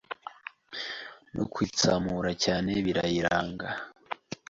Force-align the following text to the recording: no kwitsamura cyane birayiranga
no 1.35 1.43
kwitsamura 1.53 2.31
cyane 2.43 2.71
birayiranga 2.85 3.67